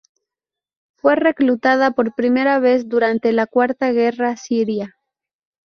Fue 0.95 1.15
reclutada 1.15 1.91
por 1.91 2.15
primera 2.15 2.57
vez 2.57 2.89
durante 2.89 3.31
la 3.33 3.45
Cuarta 3.45 3.91
Guerra 3.91 4.35
Siria. 4.35 4.95